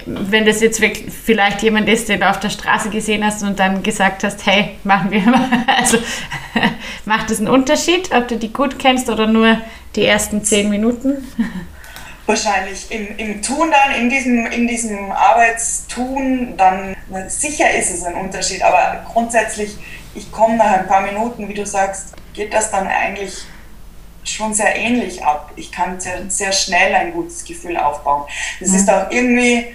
[0.06, 3.60] wenn das jetzt wirklich vielleicht jemand ist, den du auf der Straße gesehen hast und
[3.60, 5.50] dann gesagt hast, hey, machen wir mal.
[5.68, 5.98] Also
[7.06, 9.58] macht es einen Unterschied, ob du die gut kennst oder nur
[9.96, 11.28] die ersten zehn Minuten?
[12.26, 16.96] Wahrscheinlich im, im Tun dann, in diesem, in diesem Arbeitstun, dann
[17.28, 19.76] sicher ist es ein Unterschied, aber grundsätzlich,
[20.16, 23.46] ich komme nach ein paar Minuten, wie du sagst, geht das dann eigentlich
[24.24, 25.52] schon sehr ähnlich ab.
[25.56, 28.24] Ich kann sehr, sehr schnell ein gutes Gefühl aufbauen.
[28.60, 28.76] Das mhm.
[28.76, 29.67] ist auch irgendwie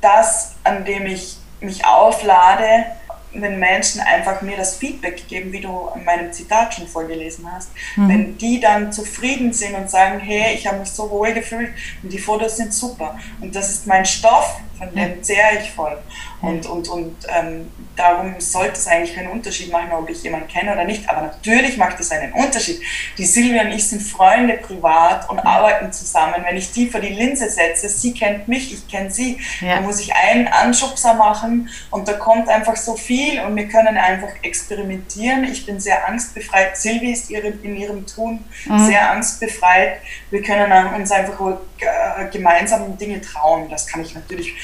[0.00, 2.86] das, an dem ich mich auflade,
[3.34, 7.70] wenn Menschen einfach mir das Feedback geben, wie du in meinem Zitat schon vorgelesen hast,
[7.96, 8.08] mhm.
[8.08, 11.70] wenn die dann zufrieden sind und sagen, hey, ich habe mich so wohl gefühlt
[12.02, 15.98] und die Fotos sind super und das ist mein Stoff, von dem zehre ich voll.
[16.40, 20.72] Und, und, und ähm, darum sollte es eigentlich keinen Unterschied machen, ob ich jemanden kenne
[20.72, 21.08] oder nicht.
[21.08, 22.80] Aber natürlich macht es einen Unterschied.
[23.16, 26.34] Die Silvia und ich sind Freunde privat und arbeiten zusammen.
[26.44, 29.76] Wenn ich die vor die Linse setze, sie kennt mich, ich kenne sie, ja.
[29.76, 33.96] dann muss ich einen Anschubser machen und da kommt einfach so viel und wir können
[33.96, 35.44] einfach experimentieren.
[35.44, 36.76] Ich bin sehr angstbefreit.
[36.76, 38.86] Silvi ist in ihrem Tun mhm.
[38.86, 39.98] sehr angstbefreit.
[40.30, 41.38] Wir können uns einfach
[41.78, 43.68] äh, gemeinsam Dinge trauen.
[43.70, 44.54] Das kann ich natürlich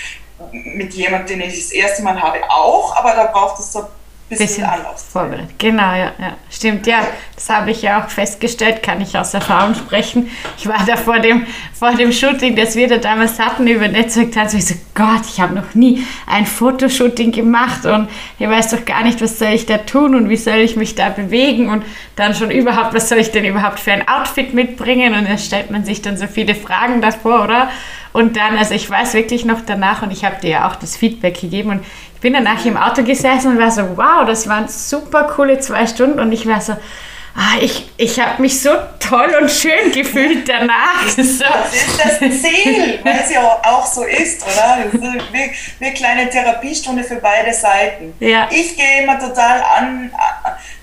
[0.52, 3.86] mit jemandem, den ich das erste Mal habe, auch, aber da braucht es so ein
[4.28, 5.02] bisschen, bisschen Anlauf.
[5.10, 5.58] Vorbereitet.
[5.58, 6.36] Genau, ja, ja.
[6.50, 7.00] Stimmt, ja.
[7.34, 10.30] Das habe ich ja auch festgestellt, kann ich aus Erfahrung sprechen.
[10.58, 14.52] Ich war da vor dem, vor dem Shooting, das wir da damals hatten über Netzwerktanz,
[14.52, 18.84] und ich so, Gott, ich habe noch nie ein Fotoshooting gemacht und ich weiß doch
[18.84, 21.84] gar nicht, was soll ich da tun und wie soll ich mich da bewegen und
[22.16, 25.70] dann schon überhaupt, was soll ich denn überhaupt für ein Outfit mitbringen und da stellt
[25.70, 27.70] man sich dann so viele Fragen davor, oder?
[28.18, 30.96] Und dann, also ich weiß wirklich noch danach und ich habe dir ja auch das
[30.96, 34.66] Feedback gegeben und ich bin danach im Auto gesessen und war so, wow, das waren
[34.66, 39.32] super coole zwei Stunden und ich war so, ah, ich, ich habe mich so toll
[39.40, 41.04] und schön gefühlt danach.
[41.04, 44.78] Das ist das Ziel, weil es ja auch so ist, oder?
[44.84, 48.14] Das ist wie, wie eine kleine Therapiestunde für beide Seiten.
[48.18, 48.48] Ja.
[48.50, 50.10] Ich gehe immer total an,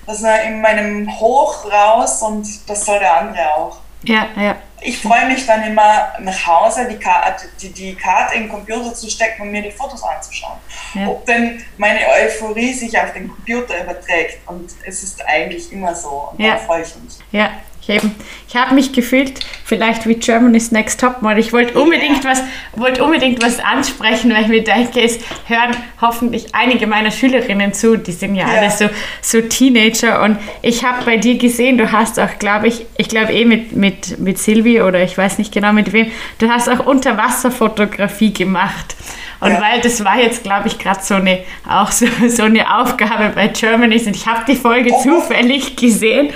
[0.06, 3.76] also in meinem Hoch raus und das soll der andere auch.
[4.04, 8.42] Ja, ja ich freue mich dann immer nach Hause die Karte, die, die Karte in
[8.42, 10.58] den Computer zu stecken und mir die Fotos anzuschauen.
[10.94, 11.08] Ja.
[11.08, 14.38] Ob denn meine Euphorie sich auf den Computer überträgt.
[14.46, 16.30] Und es ist eigentlich immer so.
[16.32, 16.52] Und ja.
[16.52, 17.18] da freue ich mich.
[17.32, 17.52] Ja,
[17.88, 18.02] ich,
[18.48, 21.38] ich habe mich gefühlt, vielleicht wie Germany's Next Topmodel.
[21.38, 22.42] Ich wollte unbedingt, was,
[22.74, 27.96] wollt unbedingt was ansprechen, weil ich mir denke, es hören hoffentlich einige meiner Schülerinnen zu.
[27.96, 28.60] Die sind ja, ja.
[28.60, 28.88] alle so,
[29.22, 30.22] so Teenager.
[30.22, 33.72] Und ich habe bei dir gesehen, du hast auch, glaube ich, ich glaube eh mit,
[33.76, 38.96] mit, mit Silvi oder ich weiß nicht genau mit wem, du hast auch Unterwasserfotografie gemacht.
[39.40, 39.60] Und ja.
[39.60, 43.48] weil das war jetzt, glaube ich, gerade so eine, auch so, so eine Aufgabe bei
[43.48, 45.02] Germany's und ich habe die Folge oh.
[45.02, 46.30] zufällig gesehen.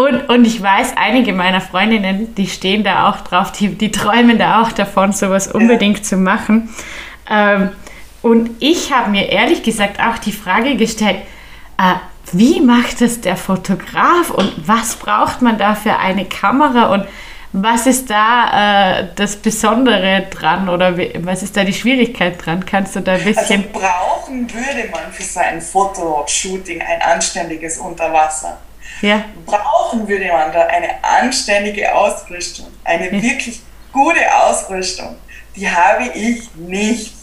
[0.00, 4.38] Und, und ich weiß, einige meiner Freundinnen, die stehen da auch drauf, die, die träumen
[4.38, 6.02] da auch davon, sowas unbedingt ja.
[6.02, 6.74] zu machen.
[7.28, 7.70] Ähm,
[8.22, 11.18] und ich habe mir ehrlich gesagt auch die Frage gestellt,
[11.76, 11.94] äh,
[12.32, 17.06] wie macht das der Fotograf und was braucht man da für eine Kamera und
[17.52, 22.64] was ist da äh, das Besondere dran oder was ist da die Schwierigkeit dran?
[22.64, 23.64] Kannst du da ein bisschen.
[23.74, 28.56] Also brauchen würde man für so ein Fotoshooting ein anständiges Unterwasser.
[29.02, 29.24] Ja.
[29.46, 33.22] Brauchen würde man da eine anständige Ausrüstung, eine ja.
[33.22, 33.60] wirklich
[33.92, 35.16] gute Ausrüstung.
[35.56, 37.14] Die habe ich nicht.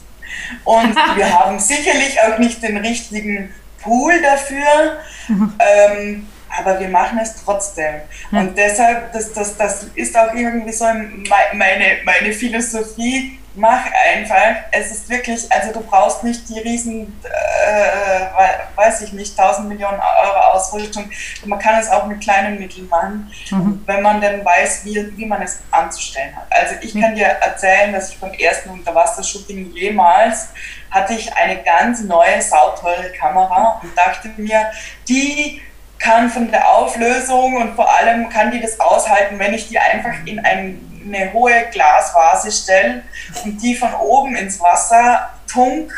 [0.64, 5.00] Und wir haben sicherlich auch nicht den richtigen Pool dafür.
[5.28, 5.54] Mhm.
[5.60, 6.28] Ähm,
[6.58, 7.96] aber wir machen es trotzdem.
[8.32, 14.56] Und deshalb, das, das, das ist auch irgendwie so meine, meine Philosophie, mach einfach.
[14.72, 20.00] Es ist wirklich, also du brauchst nicht die riesen, äh, weiß ich nicht, 1000 Millionen
[20.00, 21.10] Euro Ausrüstung.
[21.46, 23.84] Man kann es auch mit kleinen Mitteln machen, mhm.
[23.86, 26.46] wenn man dann weiß, wie, wie man es anzustellen hat.
[26.50, 30.50] Also ich kann dir erzählen, dass ich beim ersten Unterwassershooting jemals
[30.90, 34.72] hatte ich eine ganz neue, sauteure Kamera und dachte mir,
[35.08, 35.62] die
[36.00, 40.14] kann von der Auflösung und vor allem kann die das aushalten, wenn ich die einfach
[40.26, 43.04] in ein, eine hohe Glasvase stelle
[43.44, 45.92] und die von oben ins Wasser tunk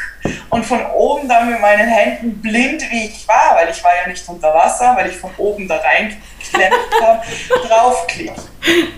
[0.50, 4.08] und von oben dann mit meinen Händen blind, wie ich war, weil ich war ja
[4.08, 7.22] nicht unter Wasser, weil ich von oben da reingeklemmt habe,
[7.68, 8.42] draufklicke.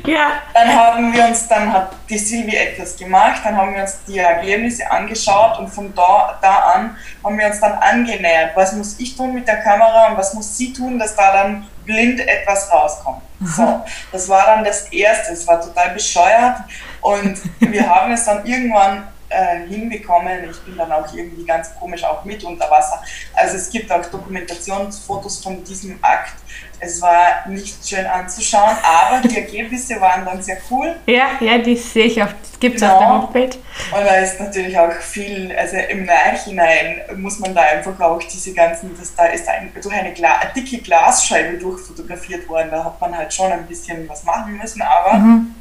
[0.05, 0.31] Ja.
[0.53, 4.17] Dann haben wir uns, dann hat die Silvi etwas gemacht, dann haben wir uns die
[4.17, 8.55] Ergebnisse angeschaut und von da, da an haben wir uns dann angenähert.
[8.55, 11.67] Was muss ich tun mit der Kamera und was muss sie tun, dass da dann
[11.85, 13.21] blind etwas rauskommt.
[13.43, 15.33] So, das war dann das Erste.
[15.33, 16.57] Es war total bescheuert
[17.01, 20.49] und wir haben es dann irgendwann äh, hinbekommen.
[20.49, 23.01] Ich bin dann auch irgendwie ganz komisch auch mit unter Wasser.
[23.33, 26.35] Also es gibt auch Dokumentationsfotos von diesem Akt.
[26.79, 30.95] Es war nicht schön anzuschauen, aber die Ergebnisse waren dann sehr cool.
[31.05, 32.27] Ja, ja, die sehe ich auch.
[32.27, 32.93] Das gibt es genau.
[32.93, 33.27] auf der genau.
[33.27, 33.57] Homepage.
[33.95, 38.53] Und da ist natürlich auch viel, also im Nachhinein muss man da einfach auch diese
[38.53, 42.69] ganzen, das, da ist ein, durch eine, Gla dicke Glasscheibe durchfotografiert worden.
[42.71, 45.55] Da hat man halt schon ein bisschen was machen müssen, aber mhm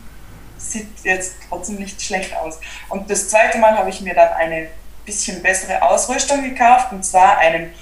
[0.61, 2.59] sieht jetzt trotzdem nicht schlecht aus.
[2.89, 4.69] Und das zweite Mal habe ich mir dann eine
[5.05, 7.73] bisschen bessere Ausrüstung gekauft, und zwar einen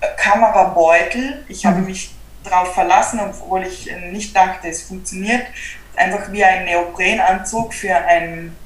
[0.00, 1.44] äh, Kamerabeutel.
[1.48, 1.86] Ich habe mhm.
[1.86, 2.14] mich
[2.44, 5.46] darauf verlassen, obwohl ich nicht dachte, es funktioniert.
[5.94, 8.56] Einfach wie ein Neoprenanzug für, ein,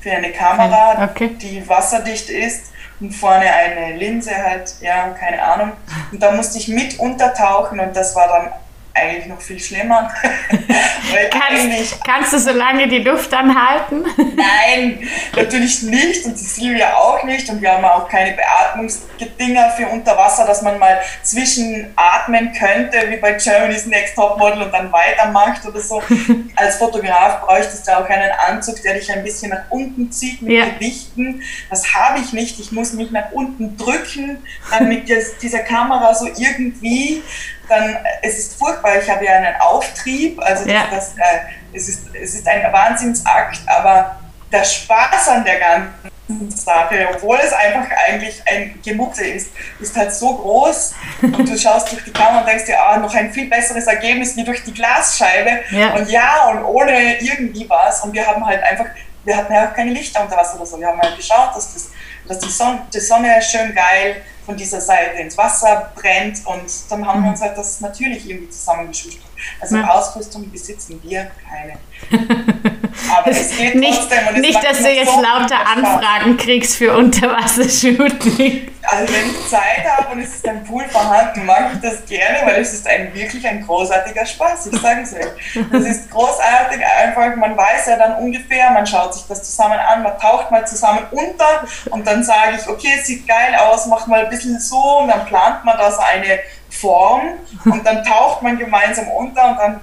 [0.00, 1.36] für eine Kamera, okay.
[1.40, 5.72] die wasserdicht ist und vorne eine Linse halt, ja, keine Ahnung.
[6.12, 8.52] Und da musste ich mit untertauchen und das war dann
[8.96, 10.10] eigentlich noch viel schlimmer.
[11.30, 14.04] kannst, kannst, du so lange die Luft anhalten?
[14.36, 20.16] Nein, natürlich nicht und Cecilia auch nicht und wir haben auch keine Beatmungsdinger für unter
[20.16, 25.80] Wasser, dass man mal zwischenatmen könnte, wie bei Germany's Next Topmodel und dann weitermacht oder
[25.80, 26.02] so.
[26.56, 30.52] Als Fotograf bräuchtest du auch einen Anzug, der dich ein bisschen nach unten zieht mit
[30.52, 30.66] ja.
[30.66, 31.42] Gewichten.
[31.70, 32.58] Das habe ich nicht.
[32.58, 34.38] Ich muss mich nach unten drücken,
[34.70, 35.08] dann mit
[35.42, 37.22] dieser Kamera so irgendwie
[37.68, 38.98] dann es ist furchtbar.
[39.00, 40.86] Ich habe ja einen Auftrieb, also ja.
[40.90, 41.40] das, das äh,
[41.72, 44.16] es, ist, es ist ein Wahnsinnsakt, aber
[44.50, 49.50] der Spaß an der ganzen Sache, obwohl es einfach eigentlich ein Gemucke ist,
[49.80, 53.14] ist halt so groß und du schaust durch die Kamera und denkst dir, ah, noch
[53.14, 55.94] ein viel besseres Ergebnis wie durch die Glasscheibe ja.
[55.94, 58.86] und ja, und ohne irgendwie was und wir haben halt einfach,
[59.24, 61.72] wir hatten ja auch keine Lichter unter Wasser oder so, wir haben halt geschaut, dass,
[61.74, 61.90] das,
[62.28, 67.06] dass die, Sonne, die Sonne schön geil von dieser Seite ins Wasser brennt und dann
[67.06, 69.24] haben wir uns halt das natürlich irgendwie zusammengeschustert.
[69.60, 69.88] Also ja.
[69.88, 71.78] Ausrüstung besitzen wir keine.
[73.16, 74.28] Aber es geht nicht, trotzdem.
[74.28, 78.68] Und nicht, dass du jetzt so lauter Anfragen kriegst für Unterwassershooting.
[78.88, 82.46] Also wenn ich Zeit habe und es ist ein Pool vorhanden, mag ich das gerne,
[82.46, 84.66] weil es ist ein, wirklich ein großartiger Spaß.
[84.66, 85.64] Ich sage es euch.
[85.72, 87.34] Das ist großartig einfach.
[87.36, 91.06] Man weiß ja dann ungefähr, man schaut sich das zusammen an, man taucht mal zusammen
[91.10, 94.98] unter und dann sage ich, okay, es sieht geil aus, macht mal ein bisschen so
[95.00, 96.38] und dann plant man da so eine
[96.70, 97.22] Form
[97.64, 99.80] und dann taucht man gemeinsam unter und dann,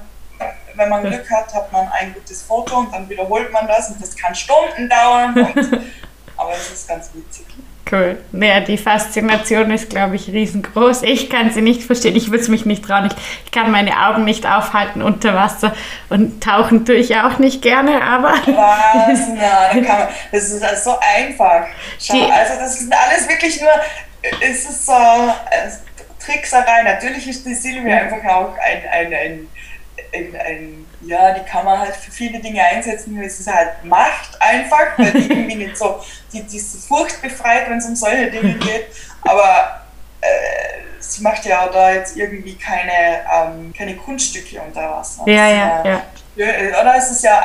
[0.75, 4.01] wenn man Glück hat, hat man ein gutes Foto und dann wiederholt man das und
[4.01, 5.33] das kann Stunden dauern.
[5.37, 5.83] Und,
[6.37, 7.45] aber es ist ganz witzig.
[7.91, 8.17] Cool.
[8.31, 11.03] Ja, die Faszination ist, glaube ich, riesengroß.
[11.03, 12.15] Ich kann sie nicht verstehen.
[12.15, 13.07] Ich würde es mich nicht trauen.
[13.07, 13.13] Ich,
[13.45, 15.73] ich, kann meine Augen nicht aufhalten unter Wasser
[16.09, 18.31] und tauchen tue ich auch nicht gerne, aber.
[18.31, 19.27] Was?
[19.35, 21.65] Na, da man, das ist also so einfach.
[21.99, 23.71] Schau, die, also, das ist alles wirklich nur.
[24.41, 24.93] Es ist so.
[26.25, 26.83] Trickserei.
[26.83, 29.47] Natürlich ist die Silvia einfach auch ein, ein, ein,
[30.13, 33.21] ein, ein, ja, die kann man halt für viele Dinge einsetzen.
[33.21, 35.99] Es ist halt Macht einfach, weil die irgendwie nicht so,
[36.31, 38.87] die, die ist furchtbefreit, wenn es um solche Dinge geht.
[39.23, 39.81] Aber
[40.21, 45.23] äh, sie macht ja da jetzt irgendwie keine, ähm, keine Kunststücke unter Wasser.
[45.27, 46.01] Ja, ja, ja.
[46.81, 47.41] Oder ist es ja,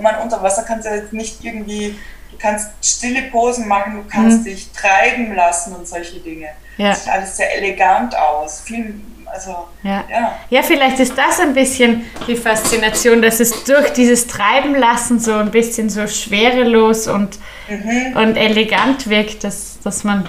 [0.00, 1.98] man unter Wasser kannst du ja jetzt nicht irgendwie,
[2.30, 4.44] du kannst stille Posen machen, du kannst mhm.
[4.44, 6.48] dich treiben lassen und solche Dinge.
[6.78, 6.94] Ja.
[6.94, 8.60] Sieht alles sehr elegant aus.
[8.60, 8.98] Viel,
[9.32, 10.04] also, ja.
[10.10, 10.38] ja.
[10.50, 10.62] Ja.
[10.62, 15.50] vielleicht ist das ein bisschen die Faszination, dass es durch dieses Treiben lassen so ein
[15.50, 17.38] bisschen so schwerelos und,
[17.68, 18.16] mhm.
[18.16, 20.28] und elegant wirkt, dass, dass man,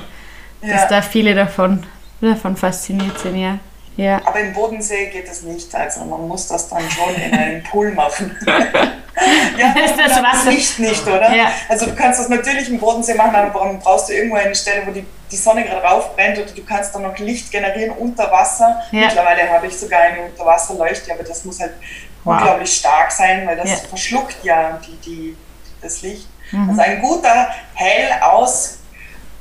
[0.62, 0.74] ja.
[0.74, 1.84] dass da viele davon,
[2.22, 3.60] davon fasziniert sind, ja.
[3.97, 4.21] Ja.
[4.25, 5.73] Aber im Bodensee geht es nicht.
[5.75, 8.36] Also man muss das dann schon in einem Pool machen.
[8.45, 10.51] ja, ist das Wasser?
[10.51, 11.36] Licht nicht, oder?
[11.36, 11.51] Ja.
[11.67, 14.88] Also du kannst das natürlich im Bodensee machen, aber dann brauchst du irgendwo eine Stelle,
[14.88, 18.82] wo die, die Sonne gerade raufbrennt oder du kannst dann noch Licht generieren unter Wasser.
[18.91, 19.08] Ja.
[19.08, 21.73] Mittlerweile habe ich sogar eine Unterwasserleuchte, aber das muss halt
[22.23, 22.38] wow.
[22.38, 23.75] unglaublich stark sein, weil das ja.
[23.89, 25.38] verschluckt ja die, die,
[25.82, 26.27] das Licht.
[26.51, 26.69] Mhm.
[26.69, 28.77] Also ein guter, hell aus,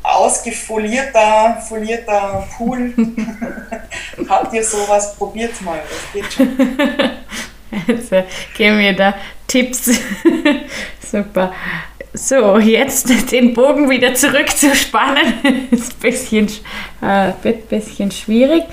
[0.02, 2.94] ausgefolierter folierter Pool.
[4.28, 5.14] Habt ihr sowas?
[5.16, 6.56] Probiert mal, das geht schon.
[8.10, 8.24] Äh,
[8.56, 9.14] geben wir da
[9.46, 9.90] Tipps.
[11.10, 11.52] Super.
[12.12, 16.48] So, jetzt den Bogen wieder zurückzuspannen, ist ein bisschen,
[17.00, 18.64] äh, ein bisschen schwierig.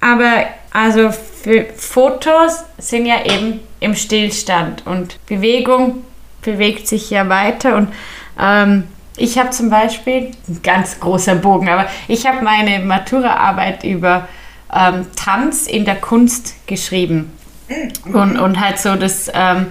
[0.00, 1.10] Aber also
[1.76, 6.04] Fotos sind ja eben im Stillstand und Bewegung
[6.42, 7.76] bewegt sich ja weiter.
[7.76, 7.88] Und
[8.40, 8.84] ähm,
[9.16, 14.28] ich habe zum Beispiel, ein ganz großer Bogen, aber ich habe meine Maturaarbeit über
[14.74, 17.32] ähm, Tanz in der Kunst geschrieben.
[17.68, 18.14] Mhm.
[18.14, 19.66] Und, und halt so das ähm,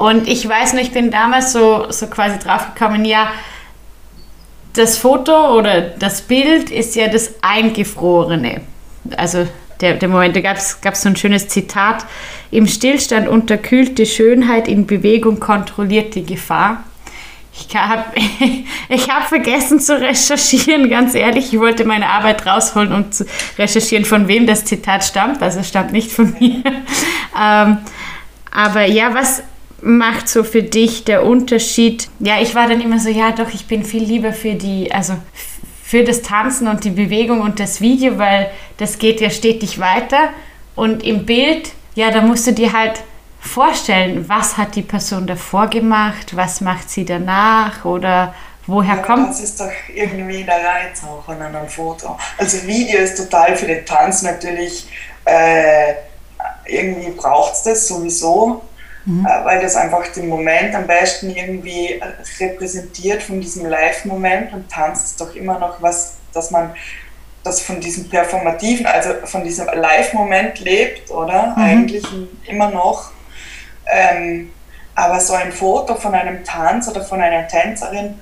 [0.00, 3.32] und ich weiß noch, ich bin damals so, so quasi draufgekommen, ja,
[4.72, 8.62] das Foto oder das Bild ist ja das Eingefrorene.
[9.18, 9.46] Also
[9.82, 12.06] der, der Moment, da gab es so ein schönes Zitat.
[12.50, 16.82] Im Stillstand unterkühlt die Schönheit, in Bewegung kontrolliert die Gefahr.
[17.52, 18.04] Ich habe
[18.88, 21.52] ich hab vergessen zu recherchieren, ganz ehrlich.
[21.52, 23.26] Ich wollte meine Arbeit rausholen und zu
[23.58, 25.42] recherchieren, von wem das Zitat stammt.
[25.42, 26.62] Also es stammt nicht von mir.
[27.40, 27.78] ähm,
[28.52, 29.42] aber ja, was,
[29.82, 32.08] macht so für dich der Unterschied?
[32.18, 35.14] Ja, ich war dann immer so, ja doch, ich bin viel lieber für die, also
[35.82, 40.30] für das Tanzen und die Bewegung und das Video, weil das geht ja stetig weiter.
[40.76, 43.02] Und im Bild, ja, da musst du dir halt
[43.40, 48.34] vorstellen, was hat die Person davor gemacht, was macht sie danach oder
[48.66, 49.30] woher ja, kommt.
[49.30, 52.16] Das ist doch irgendwie der Reiz auch an einem Foto.
[52.38, 54.88] Also Video ist total für den Tanz natürlich,
[55.24, 55.94] äh,
[56.66, 58.62] irgendwie braucht es das sowieso,
[59.04, 59.26] mhm.
[59.26, 62.00] Äh, weil das einfach den Moment am besten irgendwie
[62.38, 66.74] repräsentiert von diesem Live-Moment und tanzt ist doch immer noch was, dass man
[67.42, 71.54] das von diesem performativen, also von diesem Live-Moment lebt, oder?
[71.56, 71.62] Mhm.
[71.62, 72.04] Eigentlich
[72.46, 73.10] immer noch.
[73.90, 74.52] Ähm,
[74.94, 78.20] aber so ein Foto von einem Tanz oder von einer Tänzerin,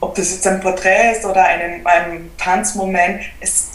[0.00, 3.70] ob das jetzt ein Porträt ist oder ein, ein Tanzmoment, es,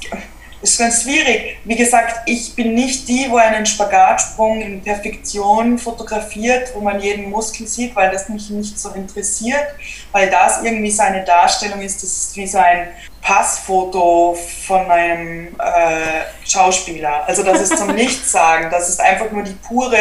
[0.63, 1.57] ist ganz schwierig.
[1.65, 7.29] Wie gesagt, ich bin nicht die, wo einen Spagatsprung in Perfektion fotografiert, wo man jeden
[7.29, 9.67] Muskel sieht, weil das mich nicht so interessiert,
[10.11, 12.87] weil das irgendwie seine Darstellung ist, das ist wie so ein
[13.21, 17.27] Passfoto von einem äh, Schauspieler.
[17.27, 19.97] Also das ist zum Nichtsagen, das ist einfach nur die pure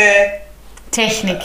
[0.92, 1.40] Technik.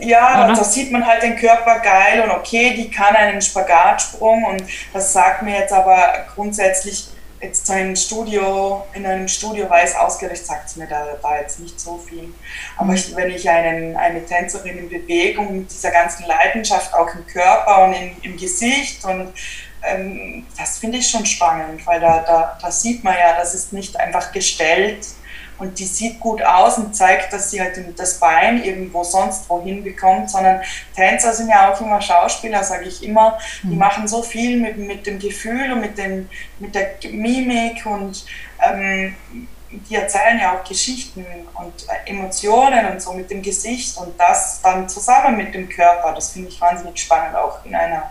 [0.00, 0.54] Ja, Oder?
[0.54, 4.62] da sieht man halt den Körper geil und okay, die kann einen Spagatsprung und
[4.92, 7.08] das sagt mir jetzt aber grundsätzlich
[7.44, 11.78] jetzt sein Studio, in einem Studio weiß ausgerichtet, sagt es mir da, da jetzt nicht
[11.78, 12.32] so viel.
[12.76, 12.96] Aber mhm.
[12.96, 17.84] ich, wenn ich einen, eine Tänzerin in Bewegung mit dieser ganzen Leidenschaft auch im Körper
[17.84, 19.32] und in, im Gesicht und
[19.86, 23.72] ähm, das finde ich schon spannend, weil da, da, da sieht man ja, das ist
[23.72, 25.06] nicht einfach gestellt,
[25.58, 29.84] und die sieht gut aus und zeigt, dass sie halt das Bein irgendwo sonst wohin
[29.84, 30.60] bekommt, sondern
[30.94, 33.38] Tänzer sind ja auch immer Schauspieler, sage ich immer.
[33.62, 33.78] Die mhm.
[33.78, 38.24] machen so viel mit, mit dem Gefühl und mit, dem, mit der Mimik und
[38.60, 39.14] ähm,
[39.70, 44.88] die erzählen ja auch Geschichten und Emotionen und so mit dem Gesicht und das dann
[44.88, 46.12] zusammen mit dem Körper.
[46.14, 48.10] Das finde ich wahnsinnig spannend, auch in einer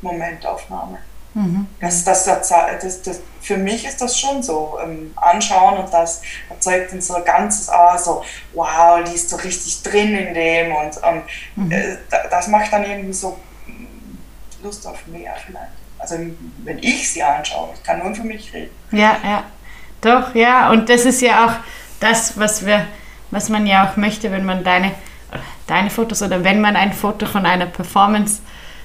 [0.00, 0.98] Momentaufnahme.
[1.34, 1.66] Mhm.
[1.80, 4.78] Das, das, das, das, für mich ist das schon so.
[4.82, 8.22] Ähm, anschauen und das erzeugt dann so ein ganzes, ah, so,
[8.54, 11.22] wow, die ist so richtig drin in dem und, und
[11.56, 11.72] mhm.
[11.72, 11.96] äh,
[12.30, 13.38] das macht dann irgendwie so
[14.62, 15.72] Lust auf mehr vielleicht.
[15.98, 16.16] Also
[16.64, 18.70] wenn ich sie anschaue, ich kann nur für mich reden.
[18.90, 19.44] Ja, ja.
[20.00, 20.70] Doch, ja.
[20.70, 21.52] Und das ist ja auch
[22.00, 22.86] das, was wir,
[23.30, 24.92] was man ja auch möchte, wenn man deine,
[25.66, 28.40] deine Fotos oder wenn man ein Foto von einer Performance,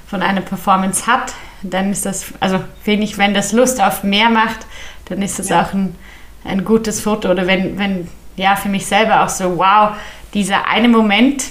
[0.07, 1.33] von einer Performance hat,
[1.63, 4.65] dann ist das, also finde ich, wenn das Lust auf mehr macht,
[5.05, 5.61] dann ist das ja.
[5.61, 5.95] auch ein,
[6.43, 7.29] ein gutes Foto.
[7.29, 9.95] Oder wenn, wenn, ja, für mich selber auch so, wow,
[10.33, 11.45] dieser eine Moment,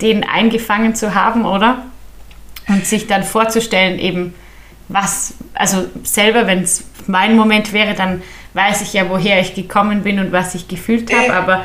[0.00, 1.84] den eingefangen zu haben, oder?
[2.68, 4.34] Und sich dann vorzustellen, eben,
[4.88, 8.22] was, also selber, wenn es mein Moment wäre, dann
[8.54, 11.64] weiß ich ja, woher ich gekommen bin und was ich gefühlt habe, aber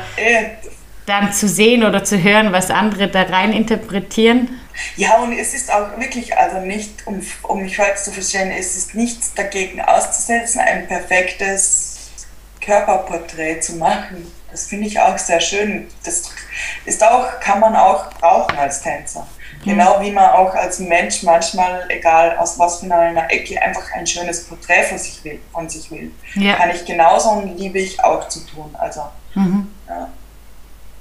[1.06, 4.48] dann zu sehen oder zu hören, was andere da rein interpretieren.
[4.96, 8.76] Ja, und es ist auch wirklich, also nicht, um, um mich falsch zu verstehen, es
[8.76, 11.96] ist nichts dagegen auszusetzen, ein perfektes
[12.60, 14.32] Körperporträt zu machen.
[14.50, 15.88] Das finde ich auch sehr schön.
[16.04, 16.22] Das
[16.84, 19.26] ist auch, kann man auch brauchen als Tänzer.
[19.60, 19.70] Mhm.
[19.70, 24.06] Genau wie man auch als Mensch manchmal, egal aus was für einer Ecke, einfach ein
[24.06, 25.40] schönes Porträt von sich will.
[25.52, 26.10] Von sich will.
[26.34, 26.54] Ja.
[26.54, 28.74] Kann ich genauso und liebe ich auch zu tun.
[28.78, 29.02] Also,
[29.34, 29.70] mhm.
[29.88, 30.08] ja.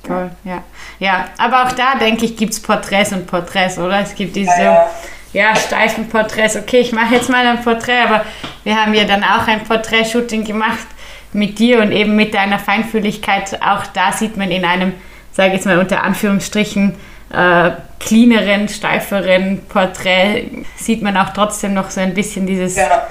[0.08, 0.64] Toll, ja.
[1.00, 4.00] Ja, aber auch da, denke ich, gibt es Porträts und Porträts, oder?
[4.00, 4.88] Es gibt diese ja,
[5.34, 5.56] ja.
[5.56, 6.56] steifen Porträts.
[6.56, 8.24] Okay, ich mache jetzt mal ein Porträt, aber
[8.64, 10.88] wir haben ja dann auch ein Porträtshooting gemacht
[11.34, 13.62] mit dir und eben mit deiner Feinfühligkeit.
[13.62, 14.94] Auch da sieht man in einem,
[15.32, 16.96] sage ich jetzt mal unter Anführungsstrichen,
[17.34, 23.08] äh, cleaneren, steiferen Porträt sieht man auch trotzdem noch so ein bisschen dieses Ja.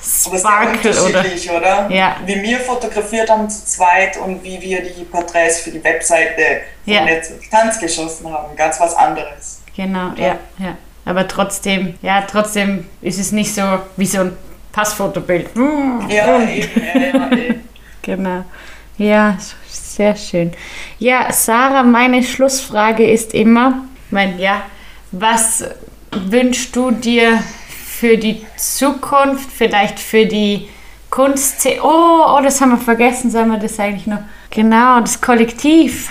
[0.00, 1.18] Sparkle Aber oder.
[1.20, 1.90] unterschiedlich, oder?
[1.90, 2.16] Ja.
[2.24, 6.92] Wie wir fotografiert haben zu zweit und wie wir die Porträts für die Webseite von
[6.94, 7.06] Ja.
[7.50, 8.54] Tanz geschossen haben.
[8.56, 9.62] Ganz was anderes.
[9.76, 10.76] Genau, ja, ja.
[11.04, 13.62] Aber trotzdem, ja, trotzdem ist es nicht so
[13.96, 14.36] wie so ein
[14.72, 15.48] Passfotobild.
[16.08, 17.30] Ja, eben, ja, ja.
[18.02, 18.44] Genau.
[18.98, 19.36] Ja,
[19.68, 20.52] sehr schön.
[20.98, 24.62] Ja, Sarah, meine Schlussfrage ist immer, ich meine, ja,
[25.12, 25.64] was
[26.12, 27.42] wünschst du dir
[27.98, 30.68] für die Zukunft, vielleicht für die
[31.10, 31.66] Kunst?
[31.82, 34.20] Oh, oh, das haben wir vergessen, sollen wir das eigentlich noch?
[34.50, 36.08] Genau, das Kollektiv.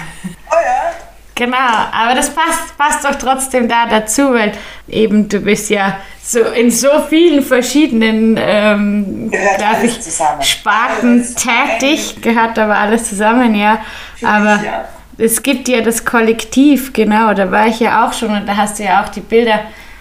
[0.49, 0.91] Oh ja,
[1.35, 4.53] Genau, aber das passt, passt doch trotzdem da dazu, weil
[4.87, 9.99] eben du bist ja so in so vielen verschiedenen ähm, Gehört ich.
[10.47, 13.79] Sparten tätig, gehört aber alles zusammen, ja.
[14.23, 14.85] Aber ja.
[15.17, 18.79] es gibt ja das Kollektiv, genau, da war ich ja auch schon und da hast
[18.79, 19.59] du ja auch die Bilder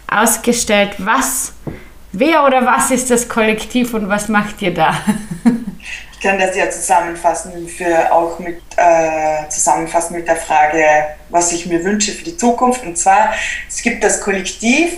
[0.09, 0.95] ausgestellt.
[0.99, 1.53] Was,
[2.13, 4.95] wer oder was ist das Kollektiv und was macht ihr da?
[6.13, 10.83] Ich kann das ja zusammenfassen für auch mit äh, zusammenfassen mit der Frage,
[11.29, 12.83] was ich mir wünsche für die Zukunft.
[12.83, 13.35] Und zwar,
[13.69, 14.97] es gibt das Kollektiv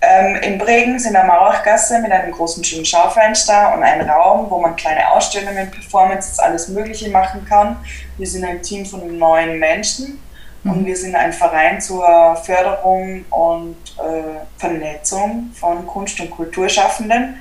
[0.00, 4.60] ähm, in Bregenz in der Mauergasse mit einem großen schönen Schaufenster und einem Raum, wo
[4.60, 7.76] man kleine Ausstellungen, Performances, alles Mögliche machen kann.
[8.16, 10.20] Wir sind ein Team von neun Menschen
[10.64, 17.36] und wir sind ein Verein zur Förderung und äh, Vernetzung von Kunst- und Kulturschaffenden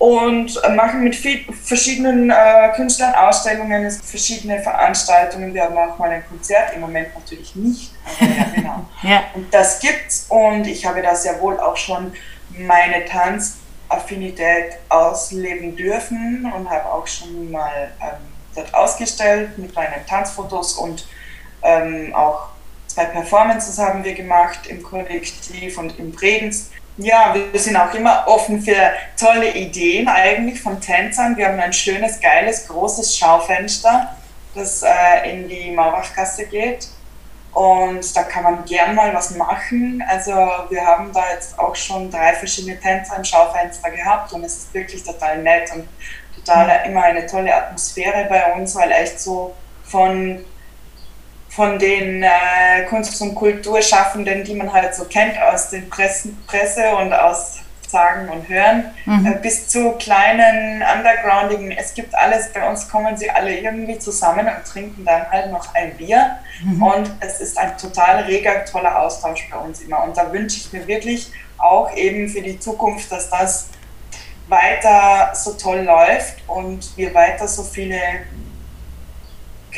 [0.00, 5.52] und äh, machen mit viel, verschiedenen äh, Künstlern Ausstellungen, es verschiedene Veranstaltungen.
[5.52, 8.84] Wir haben auch mal ein Konzert, im Moment natürlich nicht, ja, genau.
[9.02, 12.12] Ja, Und das gibt's und ich habe da sehr wohl auch schon
[12.56, 20.74] meine Tanzaffinität ausleben dürfen und habe auch schon mal ähm, dort ausgestellt mit meinen Tanzfotos
[20.74, 21.06] und
[21.62, 22.48] ähm, auch
[22.86, 26.70] zwei Performances haben wir gemacht im Kollektiv und im Bregenz.
[26.96, 31.36] Ja, wir sind auch immer offen für tolle Ideen eigentlich von Tänzern.
[31.36, 34.16] Wir haben ein schönes, geiles, großes Schaufenster,
[34.54, 36.88] das äh, in die Maurachgasse geht.
[37.52, 40.04] Und da kann man gern mal was machen.
[40.08, 44.56] Also wir haben da jetzt auch schon drei verschiedene Tänzer im Schaufenster gehabt und es
[44.56, 45.88] ist wirklich total nett und
[46.36, 49.54] total immer eine tolle Atmosphäre bei uns, weil echt so
[49.84, 50.44] von,
[51.50, 56.94] von den äh, Kunst- und Kulturschaffenden, die man halt so kennt aus den Pressen, Presse
[56.96, 58.84] und aus Sagen und Hören,
[59.26, 61.72] äh, bis zu kleinen Undergroundigen.
[61.72, 65.74] Es gibt alles, bei uns kommen sie alle irgendwie zusammen und trinken dann halt noch
[65.74, 66.36] ein Bier.
[66.80, 70.04] Und es ist ein total reger, toller Austausch bei uns immer.
[70.04, 73.70] Und da wünsche ich mir wirklich auch eben für die Zukunft, dass das
[74.46, 77.98] weiter so toll läuft und wir weiter so viele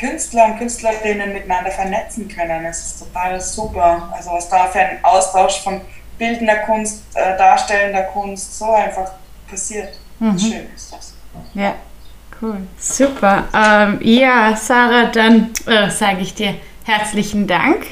[0.03, 2.65] Künstler und Künstlerinnen miteinander vernetzen können.
[2.65, 4.09] Es ist total super.
[4.13, 5.79] Also was da für ein Austausch von
[6.17, 9.11] bildender Kunst, äh, darstellender Kunst so einfach
[9.49, 9.93] passiert.
[10.19, 11.13] Schön ist das.
[11.53, 11.75] ja,
[12.41, 12.57] cool.
[12.77, 13.45] Super.
[13.53, 17.85] Ähm, ja, Sarah, dann äh, sage ich dir herzlichen Dank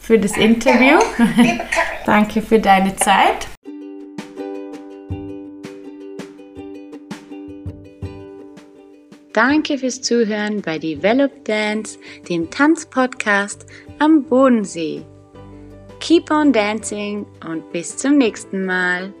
[0.00, 0.98] für das Interview.
[2.06, 3.48] Danke für deine Zeit.
[9.36, 13.66] Danke fürs Zuhören bei Develop Dance, dem Tanzpodcast
[13.98, 15.02] am Bodensee.
[16.00, 19.12] Keep on dancing und bis zum nächsten Mal.